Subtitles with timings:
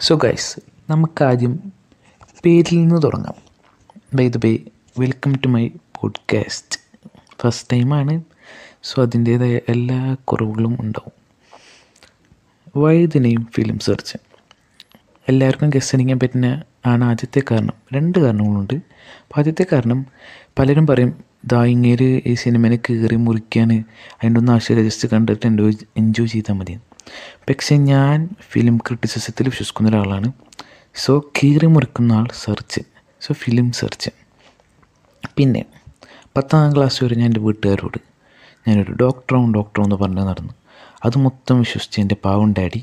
[0.00, 1.72] So guys നമുക്കാദ്യം
[2.44, 3.34] പേരിൽ നിന്ന് തുടങ്ങാം.
[4.14, 4.58] By the by
[4.98, 6.80] welcome to my podcast
[7.42, 8.22] first ടൈമാണ്
[8.82, 11.12] സോ അതിന്റേതായ എല്ലാ കുറവുകളും ഉണ്ടാവും.
[12.82, 14.16] Why the name film search
[15.28, 17.74] എല്ലാവർക്കും ഗസ് അടിക്കാൻ പറ്റുന്ന ആണ് ആദ്യത്തെ കാരണം.
[17.94, 18.74] രണ്ട് കാരണങ്ങളുണ്ട്.
[18.74, 20.06] അപ്പോൾ ആദ്യത്തെ കാരണം
[20.58, 23.84] പലരും പറയും ദാ ഈ സിനിമനെ കീറി മുറിക്കാൻ
[24.14, 26.78] അതിന്റെ ഒന്ന് ആവശ്യമില്ല ജസ്റ്റ് കണ്ടിട്ട് എൻജോയ് എൻജോയ് ചെയ്താൽ മതി.
[27.48, 30.32] പക്ഷേ ഞാൻ ഫിലിം ക്രിറ്റിസിസത്തിൽ വിശ്വസിക്കുന്ന ഒരാളാണ്.
[30.94, 32.80] സോ കീറി മുറിക്കുന്ന ആൾ സെർച്ച്
[33.20, 34.10] സോ ഫിലിം സെർച്ച്
[35.36, 35.64] പിന്നെ
[36.36, 37.98] പത്താം ക്ലാസ് വരെ ഞാൻ എന്റെ വീട്ടുകാരോട്
[38.68, 40.52] ഞാനൊരു ഡോക്ടറാവും ഡോക്ടറും എന്ന് പറഞ്ഞ് നടന്നു.
[41.04, 42.82] അത് മൊത്തം വിശ്വസിച്ച് എന്റെ പാവം ഡാഡി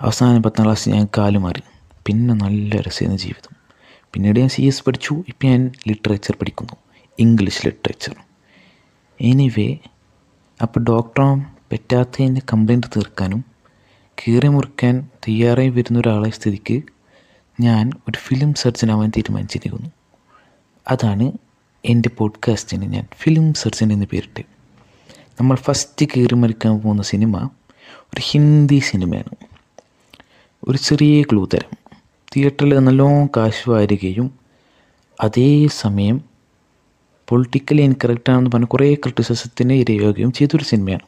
[0.00, 1.62] അവസാനം പത്താം ക്ലാസ് ഞാൻ കാൽ മാറി.
[2.06, 3.56] പിന്നെ നല്ല രസമായിരുന്നു ജീവിതം.
[4.12, 6.72] പിന്നീട് ഞാൻ സി എസ് പഠിച്ചു ഇപ്പം ഞാൻ ലിറ്ററേച്ചർ പഠിക്കുന്നു.
[7.18, 8.16] English literature.
[9.20, 9.76] എനിവേ
[10.62, 13.44] അപ്പോൾ ഡോക്ടറും പറ്റാത്തതിന്റെ കംപ്ലൈന്റ് തീർക്കാനും
[14.14, 16.82] കീറി മുറിക്കാൻ തയ്യാറായി വരുന്ന ഒരാളെ സ്ഥിതിക്ക്
[17.60, 19.90] ഞാൻ ഒരു ഫിലിം സർജനാവാൻ തീരുമാനിച്ചിരിക്കുന്നു.
[20.88, 21.32] അതാണ്
[21.84, 24.42] എന്റെ പോഡ്കാസ്റ്റിന് ഞാൻ ഫിലിം സർജൻ എന്ന് പേരിട്ട്.
[25.40, 27.50] നമ്മൾ ഫസ്റ്റ് കീറി മറിക്കാൻ പോകുന്ന സിനിമ
[27.96, 29.46] ഒരു ഹിന്ദി സിനിമയാണ്
[30.68, 31.76] ഒരു ചെറിയ ക്ലൂ തരം.
[32.36, 34.38] തിയേറ്ററിൽ നല്ലോണം കാശ് വാരുകയും
[35.20, 36.37] അതേസമയം
[37.28, 41.06] പൊളിറ്റിക്കലി ഇൻകറക്റ്റ് ആണെന്ന് പറഞ്ഞ് കുറേ ക്രിറ്റിസിസത്തിന് ഇരയാകുകയും ചെയ്തൊരു സിനിമയാണ്